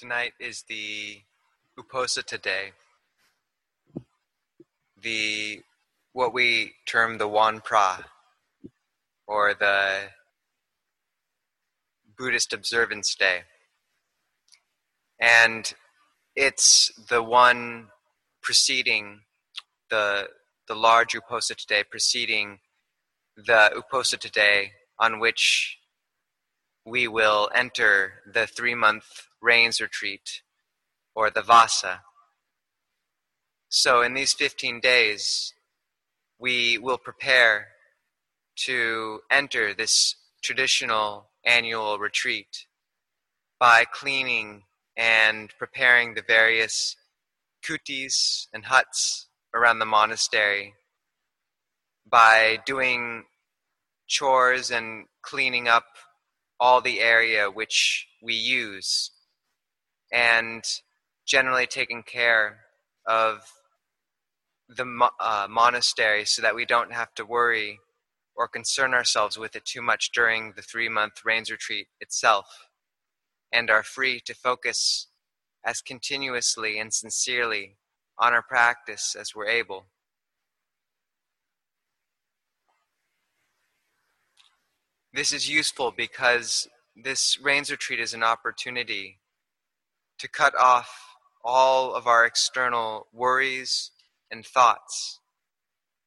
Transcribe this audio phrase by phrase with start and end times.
[0.00, 1.20] Tonight is the
[1.78, 2.72] Uposatha day,
[4.98, 5.60] the
[6.14, 8.06] what we term the Wan Pra,
[9.26, 10.08] or the
[12.16, 13.42] Buddhist observance day.
[15.20, 15.70] And
[16.34, 17.88] it's the one
[18.40, 19.20] preceding
[19.90, 20.28] the
[20.66, 22.60] the large Uposatha day preceding
[23.36, 25.76] the Uposatha day on which
[26.84, 30.42] we will enter the three month rains retreat
[31.14, 32.02] or the Vassa.
[33.68, 35.54] So, in these 15 days,
[36.38, 37.68] we will prepare
[38.64, 42.66] to enter this traditional annual retreat
[43.58, 44.64] by cleaning
[44.96, 46.96] and preparing the various
[47.64, 50.74] kutis and huts around the monastery,
[52.08, 53.24] by doing
[54.06, 55.84] chores and cleaning up
[56.60, 59.10] all the area which we use
[60.12, 60.62] and
[61.26, 62.60] generally taking care
[63.06, 63.40] of
[64.68, 67.80] the uh, monastery so that we don't have to worry
[68.36, 72.68] or concern ourselves with it too much during the three month rains retreat itself
[73.52, 75.08] and are free to focus
[75.64, 77.76] as continuously and sincerely
[78.18, 79.86] on our practice as we're able.
[85.12, 89.18] This is useful because this rains retreat is an opportunity
[90.20, 93.90] to cut off all of our external worries
[94.30, 95.18] and thoughts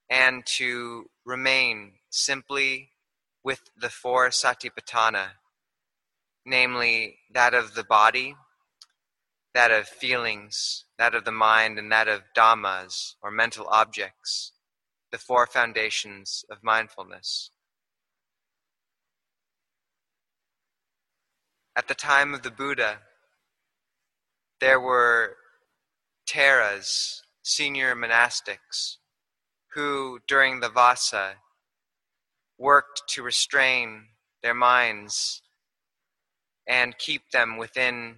[0.09, 2.91] and to remain simply
[3.43, 5.31] with the four satipatthana,
[6.45, 8.35] namely that of the body,
[9.53, 14.53] that of feelings, that of the mind, and that of dhammas, or mental objects,
[15.11, 17.49] the four foundations of mindfulness.
[21.75, 22.99] At the time of the Buddha,
[24.59, 25.38] there were
[26.27, 28.97] Theras, senior monastics,
[29.73, 31.37] who during the Vassa
[32.59, 34.09] worked to restrain
[34.43, 35.42] their minds
[36.67, 38.17] and keep them within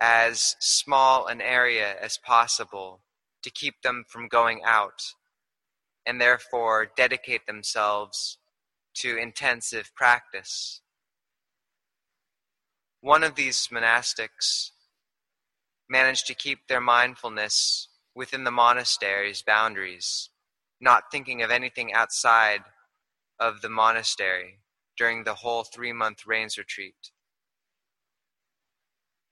[0.00, 3.00] as small an area as possible
[3.42, 5.02] to keep them from going out
[6.06, 8.38] and therefore dedicate themselves
[8.94, 10.82] to intensive practice.
[13.04, 14.70] One of these monastics
[15.90, 20.30] managed to keep their mindfulness within the monastery's boundaries,
[20.80, 22.64] not thinking of anything outside
[23.38, 24.60] of the monastery
[24.96, 27.10] during the whole three month rains retreat.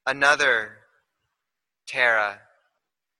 [0.06, 0.80] Another
[1.88, 2.40] Thera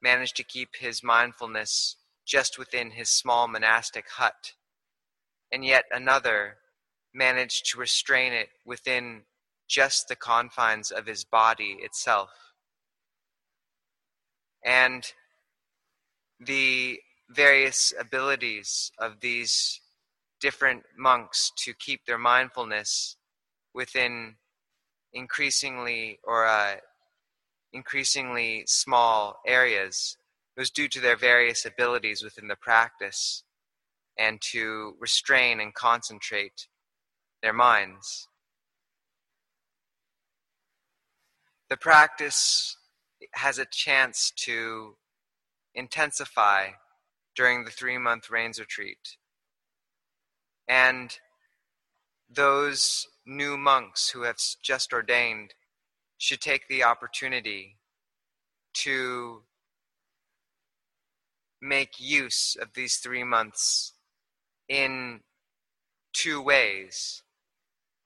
[0.02, 1.96] managed to keep his mindfulness
[2.26, 4.52] just within his small monastic hut,
[5.50, 6.58] and yet another
[7.14, 9.22] managed to restrain it within
[9.72, 12.28] just the confines of his body itself.
[14.62, 15.02] And
[16.38, 17.00] the
[17.30, 19.80] various abilities of these
[20.42, 23.16] different monks to keep their mindfulness
[23.72, 24.34] within
[25.14, 26.74] increasingly or uh,
[27.72, 30.18] increasingly small areas
[30.54, 33.42] was due to their various abilities within the practice
[34.18, 36.68] and to restrain and concentrate
[37.42, 38.28] their minds.
[41.72, 42.76] The practice
[43.32, 44.98] has a chance to
[45.74, 46.72] intensify
[47.34, 49.16] during the three month rains retreat.
[50.68, 51.16] And
[52.28, 55.54] those new monks who have just ordained
[56.18, 57.78] should take the opportunity
[58.84, 59.44] to
[61.62, 63.94] make use of these three months
[64.68, 65.20] in
[66.12, 67.22] two ways.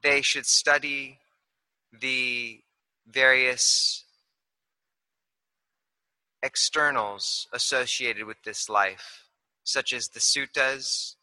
[0.05, 1.19] They should study
[1.93, 2.61] the
[3.07, 4.05] various
[6.43, 9.25] externals associated with this life,
[9.65, 11.15] such as the suttas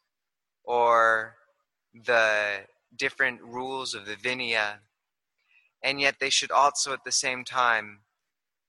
[0.64, 1.36] or
[1.94, 2.60] the
[2.96, 4.78] different rules of the Vinaya,
[5.82, 8.00] and yet they should also at the same time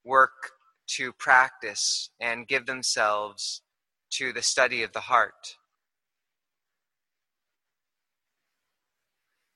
[0.03, 0.51] work
[0.87, 3.61] to practice and give themselves
[4.11, 5.55] to the study of the heart.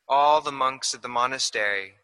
[0.08, 1.99] All the monks of the monastery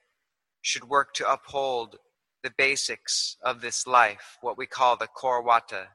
[0.65, 1.97] should work to uphold
[2.41, 5.89] the basics of this life, what we call the core wata.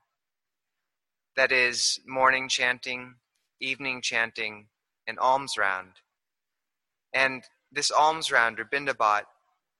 [1.34, 3.16] That is morning chanting,
[3.60, 4.68] evening chanting,
[5.08, 5.94] and alms round.
[7.12, 9.22] And this alms round or bindabat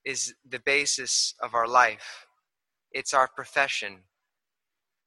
[0.05, 2.27] is the basis of our life.
[2.91, 3.99] It's our profession.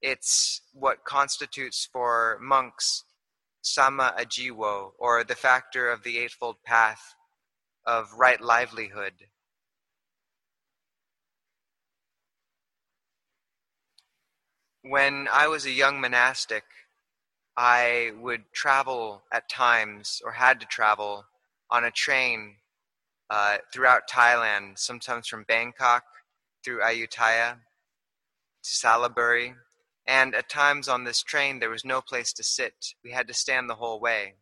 [0.01, 3.03] It's what constitutes for monks
[3.61, 7.15] sama ajiwo, or the factor of the Eightfold Path
[7.85, 9.13] of right livelihood
[14.83, 16.63] when I was a young monastic,
[17.55, 21.25] I would travel at times, or had to travel,
[21.71, 22.57] on a train
[23.29, 26.03] uh, throughout Thailand, sometimes from Bangkok
[26.63, 27.55] through Ayutthaya
[28.63, 29.55] to Saraburi.
[30.05, 32.73] And at times on this train, there was no place to sit.
[33.03, 34.33] We had to stand the whole way.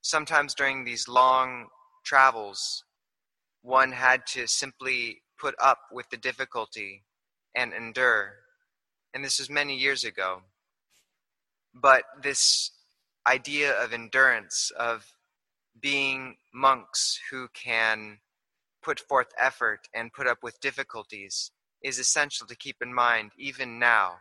[0.00, 1.66] Sometimes during these long
[2.04, 2.84] travels,
[3.62, 7.02] one had to simply put up with the difficulty
[7.56, 8.43] and endure.
[9.14, 10.42] And this was many years ago.
[11.72, 12.72] But this
[13.26, 15.06] idea of endurance, of
[15.80, 18.18] being monks who can
[18.82, 23.78] put forth effort and put up with difficulties, is essential to keep in mind even
[23.78, 24.16] now.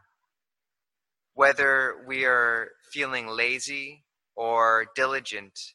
[1.33, 4.03] Whether we are feeling lazy
[4.35, 5.73] or diligent,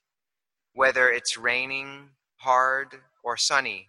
[0.74, 3.88] whether it's raining hard or sunny,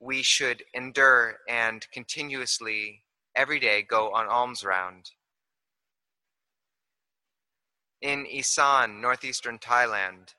[0.00, 3.02] we should endure and continuously
[3.36, 5.10] every day go on alms round.
[8.00, 10.34] In Isan, northeastern Thailand,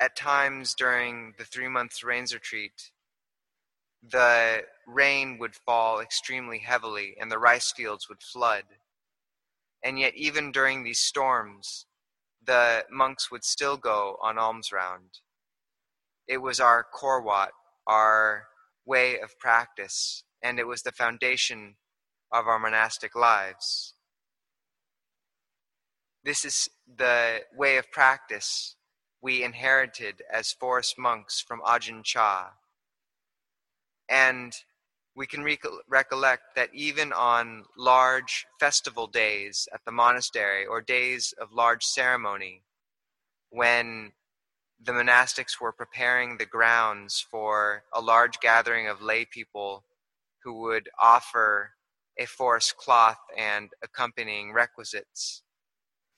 [0.00, 2.90] at times during the three months rains retreat,
[4.02, 8.64] the rain would fall extremely heavily and the rice fields would flood.
[9.82, 11.86] And yet, even during these storms,
[12.44, 15.20] the monks would still go on alms round.
[16.26, 17.50] It was our korwat,
[17.86, 18.44] our
[18.86, 21.74] way of practice, and it was the foundation
[22.30, 23.94] of our monastic lives.
[26.22, 28.76] This is the way of practice
[29.22, 32.50] we inherited as forest monks from Ajahn Chah.
[34.08, 34.52] And
[35.16, 35.46] we can
[35.88, 42.62] recollect that even on large festival days at the monastery or days of large ceremony,
[43.48, 44.12] when
[44.82, 49.84] the monastics were preparing the grounds for a large gathering of lay people
[50.44, 51.70] who would offer
[52.18, 55.42] a forest cloth and accompanying requisites.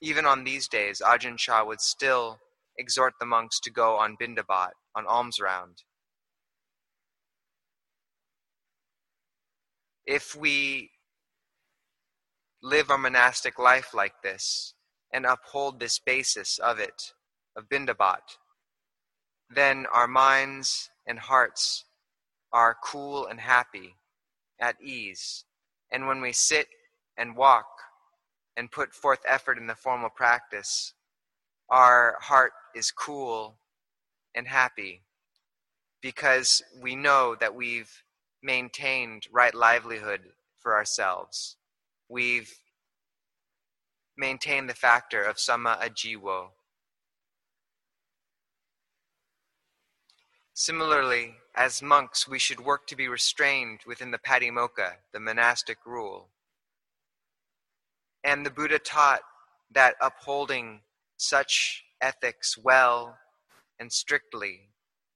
[0.01, 2.37] Even on these days, Ajahn Chah would still
[2.77, 5.83] exhort the monks to go on bindabat, on alms round.
[10.05, 10.91] If we
[12.61, 14.73] live our monastic life like this
[15.13, 17.13] and uphold this basis of it,
[17.55, 18.37] of bindabat,
[19.49, 21.85] then our minds and hearts
[22.53, 23.95] are cool and happy,
[24.59, 25.45] at ease.
[25.91, 26.67] And when we sit
[27.17, 27.67] and walk
[28.55, 30.93] and put forth effort in the formal practice,
[31.69, 33.57] our heart is cool
[34.35, 35.01] and happy
[36.01, 38.03] because we know that we've
[38.43, 40.21] maintained right livelihood
[40.57, 41.57] for ourselves.
[42.09, 42.53] We've
[44.17, 46.49] maintained the factor of sama ajiwo.
[50.53, 56.29] Similarly, as monks, we should work to be restrained within the patimokkha, the monastic rule.
[58.23, 59.21] And the Buddha taught
[59.71, 60.81] that upholding
[61.17, 63.17] such ethics well
[63.79, 64.69] and strictly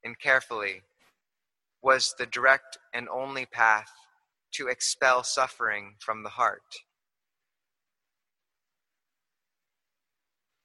[0.04, 0.82] and carefully
[1.84, 3.92] was the direct and only path
[4.54, 6.80] to expel suffering from the heart.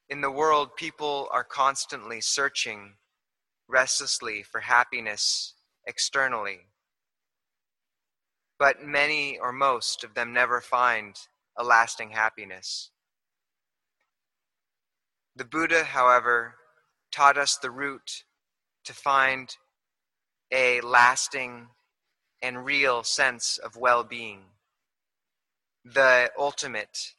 [0.09, 2.95] In the world, people are constantly searching
[3.69, 5.53] restlessly for happiness
[5.87, 6.61] externally.
[8.59, 11.17] But many or most of them never find
[11.57, 12.91] a lasting happiness.
[15.35, 16.55] The Buddha, however,
[17.13, 18.25] taught us the route
[18.85, 19.55] to find
[20.51, 21.69] a lasting
[22.43, 24.41] and real sense of well being,
[25.85, 27.15] the ultimate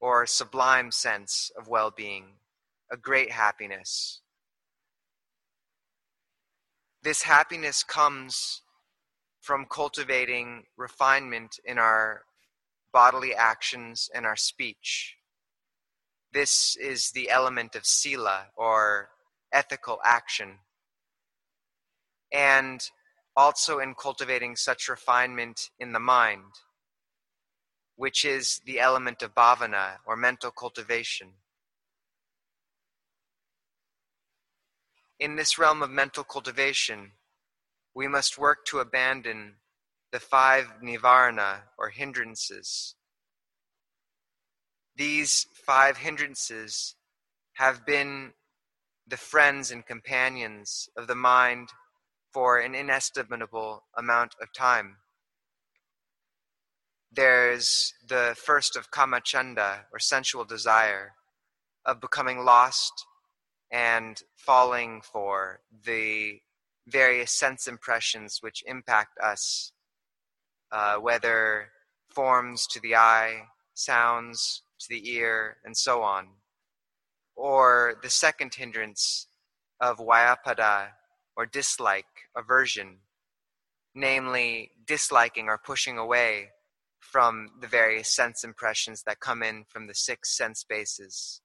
[0.00, 2.24] or sublime sense of well being,
[2.90, 4.20] a great happiness.
[7.04, 8.62] This happiness comes
[9.42, 12.22] from cultivating refinement in our
[12.94, 15.16] bodily actions and our speech.
[16.32, 19.10] This is the element of sila or
[19.52, 20.60] ethical action.
[22.32, 22.80] And
[23.36, 26.54] also in cultivating such refinement in the mind,
[27.96, 31.34] which is the element of bhavana or mental cultivation.
[35.18, 37.12] In this realm of mental cultivation,
[37.94, 39.56] we must work to abandon
[40.12, 42.94] the five nivarana or hindrances
[44.96, 46.94] these five hindrances
[47.54, 48.32] have been
[49.06, 51.70] the friends and companions of the mind
[52.32, 54.96] for an inestimable amount of time.
[57.12, 61.12] There's the first of kamacchanda, or sensual desire,
[61.84, 63.06] of becoming lost
[63.70, 66.40] and falling for the
[66.86, 69.72] various sense impressions which impact us,
[70.70, 71.70] uh, whether
[72.08, 73.42] forms to the eye,
[73.74, 76.28] sounds to the ear, and so on.
[77.36, 79.26] Or the second hindrance
[79.80, 80.90] of Vyapada,
[81.36, 82.98] or dislike, aversion,
[83.94, 86.50] namely disliking or pushing away
[87.00, 91.40] from the various sense impressions that come in from the six sense bases.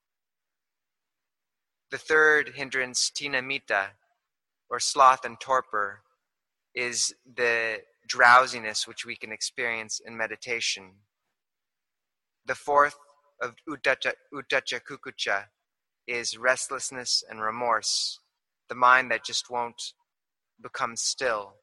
[1.91, 3.89] The third hindrance, thina-middha,
[4.69, 6.01] or sloth and torpor,
[6.75, 10.91] is the drowsiness which we can experience in meditation.
[12.46, 12.96] The fourth
[13.41, 15.46] of uddhacca kukucca
[16.08, 18.19] is restlessness and remorse,
[18.67, 19.93] the mind that just won't
[20.62, 21.53] become still.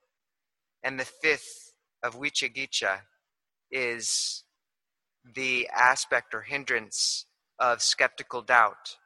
[0.82, 3.00] And the fifth of vicikiccha
[3.70, 4.44] is
[5.34, 7.26] the aspect or hindrance
[7.58, 8.96] of skeptical doubt,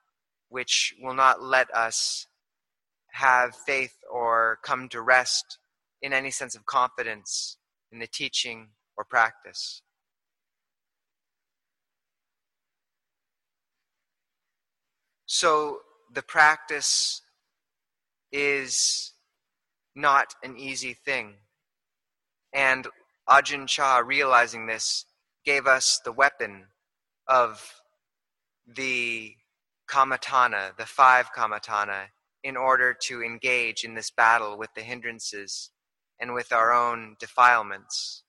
[0.51, 2.27] which will not let us
[3.13, 5.59] have faith or come to rest
[6.03, 7.57] in any sense of confidence
[7.91, 9.83] in the teaching or practice.
[15.27, 15.79] So
[16.13, 17.23] the practice
[18.33, 19.13] is
[19.95, 21.35] not an easy thing.
[22.53, 22.87] And
[23.29, 25.05] Ajahn Chah, realizing this,
[25.45, 26.67] gave us the weapon
[27.29, 27.81] of
[28.67, 29.35] the
[29.91, 32.07] kammatthana, the five kammatthana,
[32.45, 35.71] in order to engage in this battle with the hindrances
[36.21, 38.23] and with our own defilements,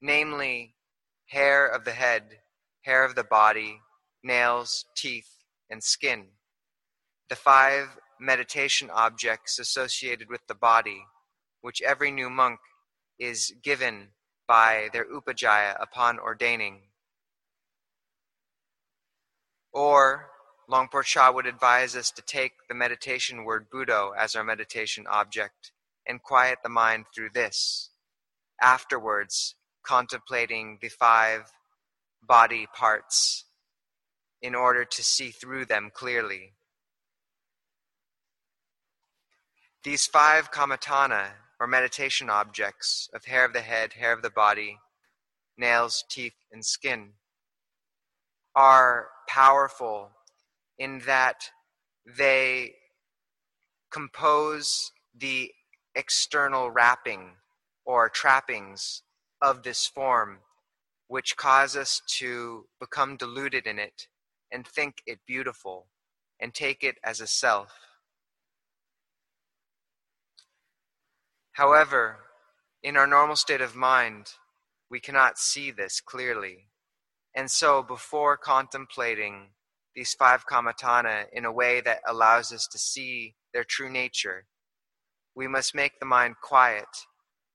[0.00, 0.74] namely
[1.26, 2.38] hair of the head,
[2.82, 3.80] hair of the body,
[4.24, 5.28] nails, teeth,
[5.68, 6.26] and skin.
[7.28, 11.04] The five meditation objects associated with the body,
[11.60, 12.58] which every new monk
[13.18, 14.08] is given
[14.48, 16.80] by their upajjhaya upon ordaining.
[19.72, 20.29] Or
[20.70, 25.04] Luang Por Chah would advise us to take the meditation word Buddho as our meditation
[25.08, 25.72] object
[26.06, 27.90] and quiet the mind through this.
[28.62, 31.50] Afterwards, contemplating the five
[32.22, 33.46] body parts
[34.40, 36.52] in order to see through them clearly.
[39.82, 44.78] These five kammatthana, or meditation objects, of hair of the head, hair of the body,
[45.58, 47.14] nails, teeth, and skin,
[48.54, 50.12] are powerful
[50.80, 51.50] in that
[52.16, 52.72] they
[53.92, 55.52] compose the
[55.94, 57.32] external wrapping
[57.84, 59.02] or trappings
[59.42, 60.38] of this form,
[61.06, 64.08] which cause us to become deluded in it
[64.50, 65.86] and think it beautiful
[66.40, 67.72] and take it as a self.
[71.52, 72.20] However,
[72.82, 74.32] in our normal state of mind,
[74.90, 76.68] we cannot see this clearly.
[77.34, 79.50] And so, before contemplating
[79.94, 84.46] these five kammatthana in a way that allows us to see their true nature,
[85.34, 86.88] we must make the mind quiet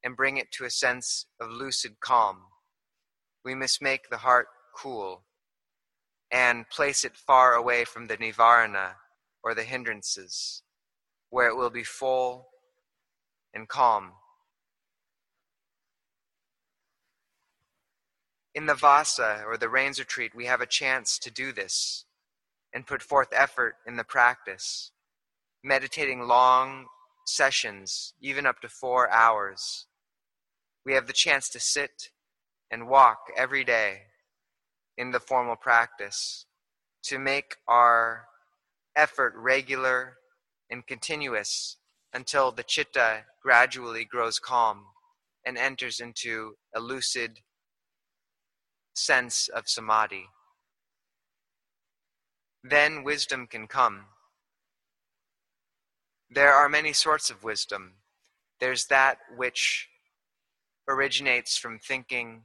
[0.03, 2.43] and bring it to a sense of lucid calm.
[3.43, 5.23] We must make the heart cool
[6.31, 8.95] and place it far away from the nivarana
[9.43, 10.63] or the hindrances,
[11.29, 12.47] where it will be full
[13.53, 14.13] and calm.
[18.53, 22.04] In the Vassa or the rains retreat, we have a chance to do this
[22.75, 24.91] and put forth effort in the practice,
[25.63, 26.87] meditating long
[27.25, 29.87] sessions, even up to four hours.
[30.85, 32.09] We have the chance to sit
[32.69, 34.01] and walk every day
[34.97, 36.45] in the formal practice
[37.03, 38.25] to make our
[38.93, 40.17] effort regular
[40.69, 41.77] and continuous
[42.13, 44.83] until the chitta gradually grows calm
[45.45, 47.39] and enters into a lucid
[48.93, 50.27] sense of samadhi
[52.69, 54.05] then wisdom can come.
[56.29, 57.93] There are many sorts of wisdom.
[58.59, 59.87] There's that which
[60.87, 62.43] originates from thinking,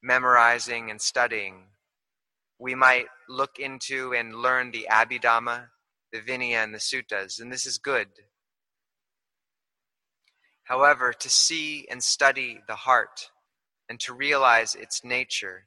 [0.00, 1.64] memorizing, and studying.
[2.58, 5.68] We might look into and learn the Abhidhamma,
[6.12, 8.08] the Vinaya, and the Suttas, and this is good.
[10.64, 13.30] However, to see and study the heart
[13.88, 15.66] and to realize its nature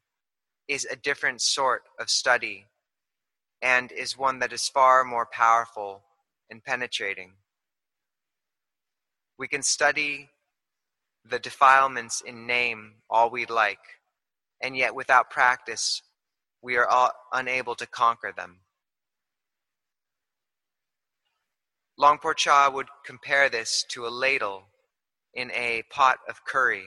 [0.69, 2.67] is a different sort of study
[3.65, 6.03] and is one that is far more powerful
[6.51, 7.31] and penetrating.
[9.39, 10.29] We can study
[11.27, 13.79] the defilements in name all we like,
[14.61, 16.03] and yet without practice,
[16.61, 18.59] we are unable to conquer them.
[21.97, 24.65] Luang Por Chah would compare this to a ladle
[25.33, 26.85] in a pot of curry.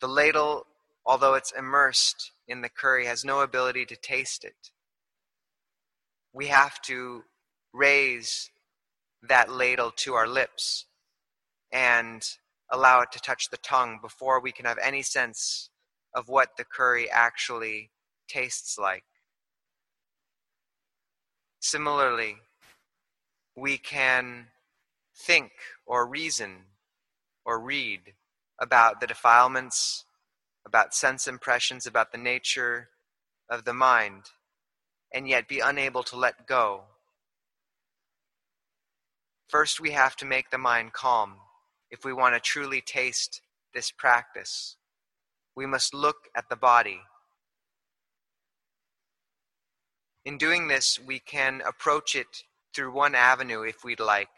[0.00, 0.66] The ladle,
[1.04, 4.70] although it's immersed in the curry, has no ability to taste it
[6.32, 7.24] we have to
[7.72, 8.50] raise
[9.22, 10.86] that ladle to our lips
[11.72, 12.22] and
[12.70, 15.70] allow it to touch the tongue before we can have any sense
[16.14, 17.90] of what the curry actually
[18.28, 19.04] tastes like.
[21.60, 22.36] Similarly,
[23.56, 24.46] we can
[25.16, 25.50] think
[25.86, 26.64] or reason
[27.44, 28.14] or read
[28.60, 30.04] about the defilements,
[30.66, 32.88] about sense impressions, about the nature
[33.50, 34.24] of the mind,
[35.12, 36.82] and yet be unable to let go.
[39.48, 41.36] First, we have to make the mind calm
[41.90, 43.40] if we want to truly taste
[43.72, 44.76] this practice.
[45.56, 47.00] We must look at the body.
[50.24, 54.28] In doing this, we can approach it through one avenue if we'd like,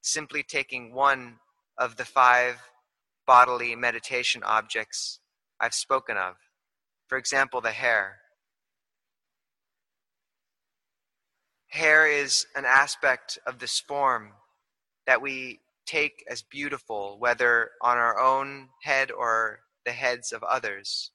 [0.00, 1.40] simply taking one
[1.76, 2.60] of the five
[3.26, 5.18] bodily meditation objects
[5.60, 6.36] I've spoken of.
[7.08, 8.18] For example, the hair.
[11.74, 14.30] Hair is an aspect of this form
[15.08, 21.10] that we take as beautiful, whether on our own head or the heads of others.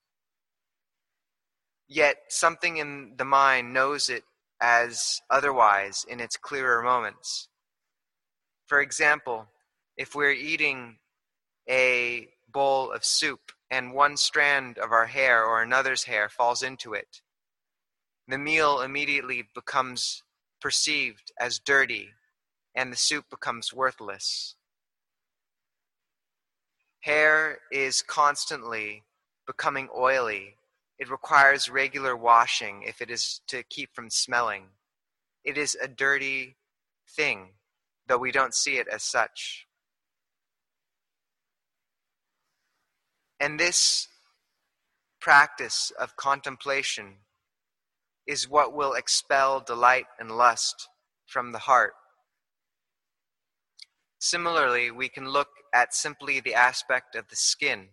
[1.87, 4.25] Yet something in the mind knows it
[4.59, 7.47] as otherwise in its clearer moments.
[8.67, 9.47] For example,
[9.95, 10.97] if we're eating
[11.69, 16.93] a bowl of soup and one strand of our hair or another's hair falls into
[16.93, 17.21] it,
[18.27, 20.21] the meal immediately becomes
[20.59, 22.09] perceived as dirty
[22.75, 24.55] and the soup becomes worthless.
[27.01, 29.03] Hair is constantly
[29.47, 30.57] becoming oily.
[30.97, 34.65] It requires regular washing if it is to keep from smelling.
[35.43, 36.57] It is a dirty
[37.07, 37.53] thing,
[38.07, 39.65] though we don't see it as such.
[43.39, 44.07] And this
[45.21, 47.15] practice of contemplation
[48.29, 50.87] is what will expel delight and lust
[51.25, 51.93] from the heart.
[54.19, 57.87] Similarly, we can look at simply the aspect of the skin.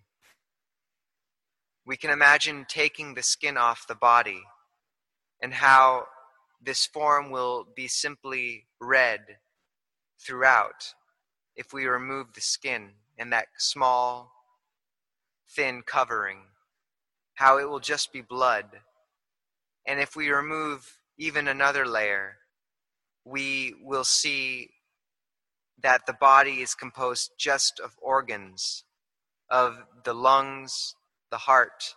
[1.87, 4.43] We can imagine taking the skin off the body
[5.41, 6.05] and how
[6.63, 9.21] this form will be simply red
[10.21, 10.93] throughout
[11.55, 14.33] if we remove the skin and that small,
[15.49, 16.41] thin covering,
[17.37, 18.67] how it will just be blood.
[19.87, 22.39] And if we remove even another layer,
[23.25, 24.71] we will see
[25.83, 28.85] that the body is composed just of organs,
[29.51, 30.95] of the lungs,
[31.31, 31.95] the heart,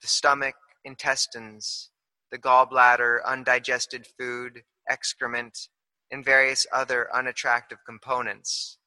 [0.00, 1.90] the stomach, intestines,
[2.30, 5.68] the gallbladder, undigested food, excrement,
[6.10, 8.78] and various other unattractive components.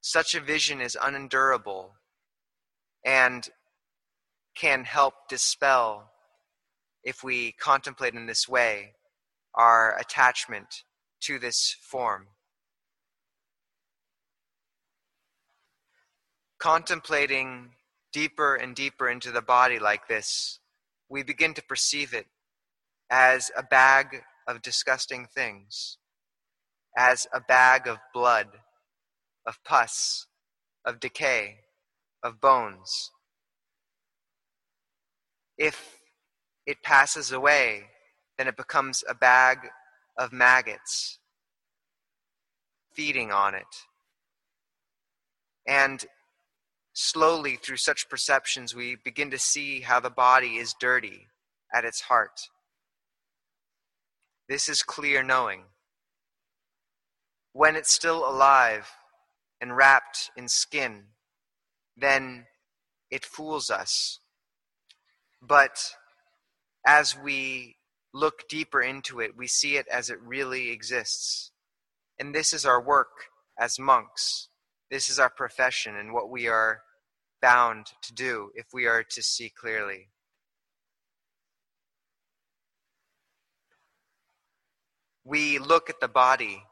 [0.00, 1.94] Such a vision is unendurable
[3.04, 3.48] and
[4.54, 6.10] can help dispel,
[7.04, 8.94] if we contemplate in this way,
[9.54, 10.82] our attachment
[11.20, 12.28] to this form.
[16.58, 17.72] Contemplating
[18.12, 20.60] deeper and deeper into the body like this,
[21.08, 22.26] we begin to perceive it
[23.10, 25.98] as a bag of disgusting things,
[26.96, 28.48] as a bag of blood,
[29.46, 30.26] of pus,
[30.84, 31.56] of decay,
[32.22, 33.10] of bones.
[35.58, 36.00] If
[36.66, 37.84] it passes away,
[38.38, 39.58] then it becomes a bag
[40.18, 41.18] of maggots
[42.94, 43.66] feeding on it.
[45.66, 46.04] And
[46.92, 51.26] slowly, through such perceptions, we begin to see how the body is dirty
[51.72, 52.48] at its heart.
[54.48, 55.64] This is clear knowing.
[57.52, 58.90] When it's still alive
[59.60, 61.04] and wrapped in skin,
[61.96, 62.46] then
[63.10, 64.18] it fools us.
[65.40, 65.78] But
[66.86, 67.76] as we
[68.12, 71.50] look deeper into it, we see it as it really exists.
[72.18, 73.08] And this is our work
[73.58, 74.48] as monks.
[74.90, 76.82] This is our profession and what we are
[77.42, 80.08] bound to do if we are to see clearly.
[85.24, 86.64] We look at the body,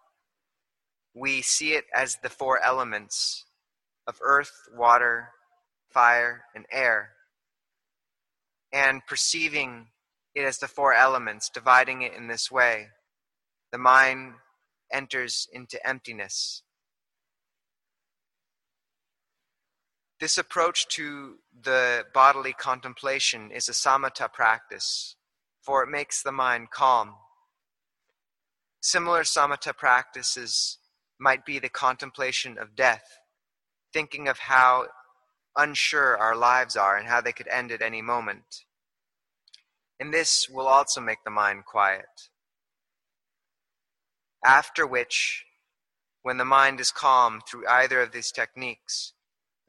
[1.14, 3.46] we see it as the four elements
[4.07, 5.31] of earth, water,
[5.90, 7.11] fire, and air.
[8.72, 9.88] And perceiving
[10.35, 12.88] it has the four elements, dividing it in this way.
[13.71, 14.35] The mind
[14.92, 16.62] enters into emptiness.
[20.21, 25.16] This approach to the bodily contemplation is a samatha practice,
[25.61, 27.14] for it makes the mind calm.
[28.81, 30.79] Similar samatha practices
[31.18, 33.05] might be the contemplation of death,
[33.92, 34.87] thinking of how
[35.57, 38.64] unsure our lives are and how they could end at any moment
[40.03, 42.29] and this will also make the mind quiet.
[44.45, 45.45] After which,
[46.25, 49.12] when the mind is calm through either of these techniques,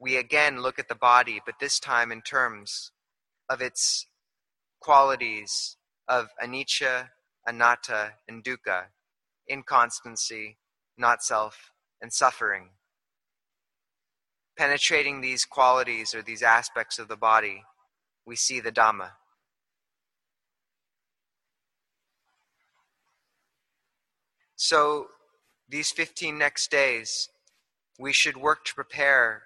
[0.00, 2.90] we again look at the body, but this time in terms
[3.48, 4.08] of its
[4.80, 5.76] qualities
[6.08, 7.10] of anicca,
[7.46, 8.86] anatta, and dukkha,
[9.48, 10.58] inconstancy,
[10.98, 11.70] not self,
[12.02, 12.70] and suffering.
[14.58, 17.62] Penetrating these qualities or these aspects of the body,
[18.26, 19.12] we see the Dhamma.
[24.56, 25.08] So,
[25.68, 27.28] these 15 next days,
[27.98, 29.42] we should work to prepare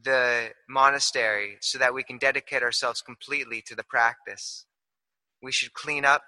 [0.00, 4.66] the monastery so that we can dedicate ourselves completely to the practice.
[5.42, 6.22] We should clean up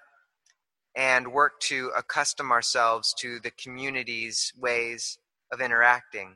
[0.95, 5.17] and work to accustom ourselves to the community's ways
[5.51, 6.35] of interacting.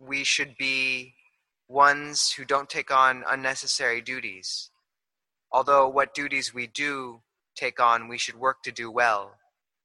[0.00, 1.14] We should be
[1.68, 4.70] ones who don't take on unnecessary duties.
[5.52, 7.22] Although what duties we do
[7.58, 9.34] take on, we should work to do well,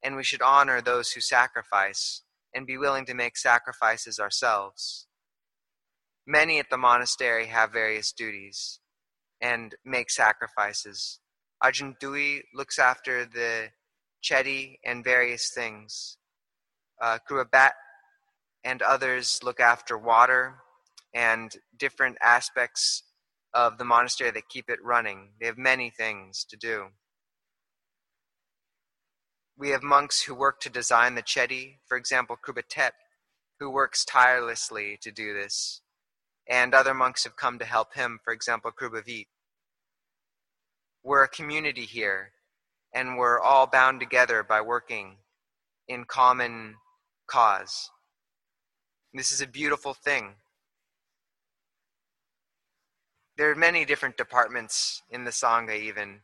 [0.04, 2.22] and we should honor those who sacrifice
[2.54, 5.08] and be willing to make sacrifices ourselves.
[6.26, 8.80] Many at the monastery have various duties
[9.42, 11.20] and make sacrifices.
[11.64, 13.70] Ajahn Dui looks after the
[14.24, 16.18] chedi and various things.
[17.02, 17.72] Uh, Kruabat
[18.64, 20.56] and others look after water
[21.14, 23.04] and different aspects
[23.54, 25.30] of the monastery that keep it running.
[25.40, 26.88] They have many things to do.
[29.56, 32.92] We have monks who work to design the chedi, for example, Krubatet,
[33.60, 35.82] who works tirelessly to do this.
[36.50, 39.28] And other monks have come to help him, for example, Krubavit.
[41.04, 42.32] We're a community here,
[42.94, 45.18] and we're all bound together by working
[45.88, 46.76] in common
[47.28, 47.90] cause.
[49.14, 50.36] This is a beautiful thing.
[53.38, 56.22] There are many different departments in the Sangha, even.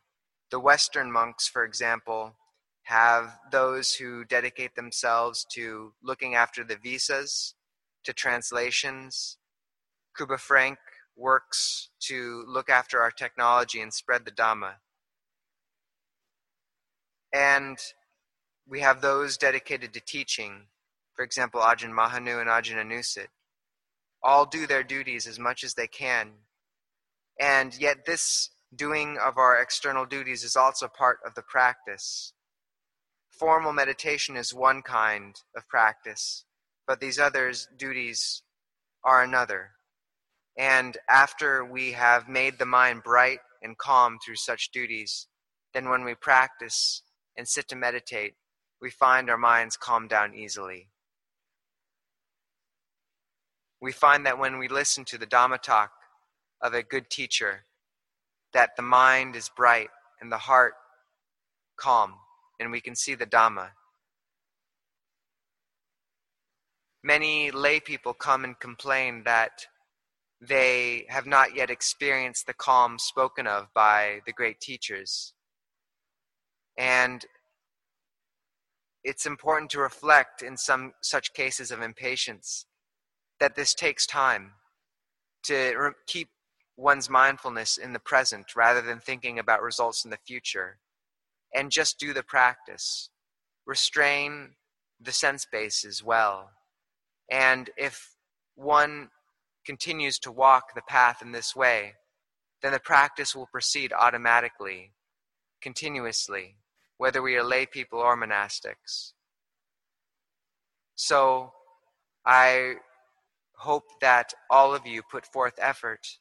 [0.50, 2.34] The Western monks, for example,
[2.90, 7.54] have those who dedicate themselves to looking after the visas,
[8.02, 9.38] to translations.
[10.16, 10.78] Kuba Frank
[11.16, 14.72] works to look after our technology and spread the Dhamma.
[17.32, 17.78] And
[18.68, 20.66] we have those dedicated to teaching,
[21.14, 23.28] for example, Ajahn Mahanu and Ajahn Anusit.
[24.20, 26.32] All do their duties as much as they can.
[27.38, 32.32] And yet, this doing of our external duties is also part of the practice.
[33.40, 36.44] Formal meditation is one kind of practice,
[36.86, 38.42] but these other duties
[39.02, 39.70] are another.
[40.58, 45.26] And after we have made the mind bright and calm through such duties,
[45.72, 47.00] then when we practice
[47.34, 48.34] and sit to meditate,
[48.78, 50.90] we find our minds calm down easily.
[53.80, 55.92] We find that when we listen to the Dhamma talk
[56.60, 57.64] of a good teacher,
[58.52, 59.88] that the mind is bright
[60.20, 60.74] and the heart
[61.78, 62.16] calm,
[62.60, 63.70] and we can see the Dhamma.
[67.02, 69.66] Many lay people come and complain that
[70.42, 75.32] they have not yet experienced the calm spoken of by the great teachers.
[76.76, 77.24] And
[79.02, 82.66] it's important to reflect in some such cases of impatience
[83.38, 84.52] that this takes time
[85.44, 86.28] to re- keep
[86.76, 90.78] one's mindfulness in the present rather than thinking about results in the future
[91.54, 93.10] and just do the practice.
[93.66, 94.50] Restrain
[95.00, 96.50] the sense base as well.
[97.30, 98.14] And if
[98.54, 99.08] one
[99.64, 101.94] continues to walk the path in this way,
[102.62, 104.92] then the practice will proceed automatically,
[105.62, 106.56] continuously,
[106.98, 109.12] whether we are lay people or monastics.
[110.94, 111.52] So
[112.26, 112.74] I
[113.56, 116.18] hope that all of you put forth effort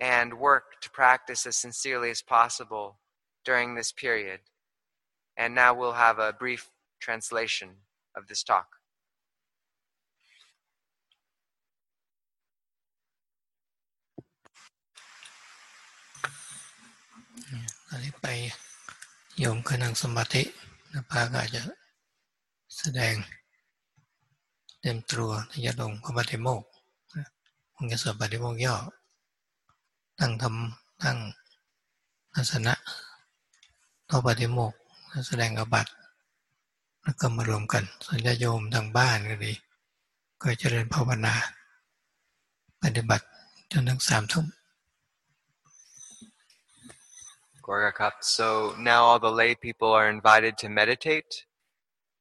[0.00, 2.98] and work to practice as sincerely as possible
[3.47, 4.41] during this period.
[5.37, 6.69] And now we'll have a brief
[6.99, 7.69] translation
[8.15, 8.67] of this talk.
[17.89, 18.27] อันนี้ไป
[19.39, 20.43] โยมก็นั่งสมาธิ
[20.93, 21.61] นะพาก็จะ
[22.77, 23.15] แสดง
[24.81, 26.63] เต็มตัวที่จะลงก็ปฏิโมก
[27.75, 28.75] คงจะสวดปฏิโมกย่อ
[30.19, 31.17] นั่งทำนั่ง
[32.35, 32.73] อาสนะ
[34.10, 34.72] ต่อปฏิโมก
[35.28, 35.86] แสดงอบัต
[37.02, 39.52] แล้วก็มารวมกันส่วนญาโยมทางบ้านก็ดี
[40.42, 41.34] ก็เจริญภาวนา
[42.82, 43.26] ปฏิบัติ
[43.72, 44.46] จนถึงสามทุ่ม
[47.68, 48.14] Gorga Cup.
[48.22, 51.44] So now all the lay people are invited to meditate.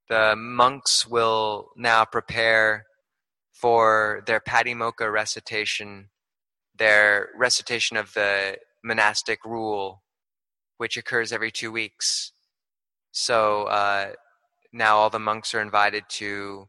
[0.09, 2.85] The monks will now prepare
[3.53, 6.09] for their Patimokkha recitation,
[6.77, 10.01] their recitation of the monastic rule,
[10.77, 12.31] which occurs every two weeks.
[13.11, 14.11] So uh,
[14.71, 16.67] now all the monks are invited to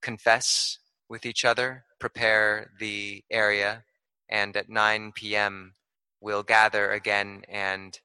[0.00, 3.84] confess with each other, prepare the area,
[4.28, 5.74] and at 9 p.m.
[6.20, 7.98] we'll gather again and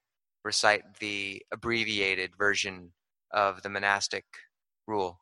[0.43, 2.91] recite the abbreviated version
[3.31, 4.25] of the monastic
[4.87, 5.19] rule.